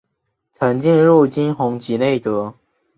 [0.51, 2.55] 曾进入金弘集内阁。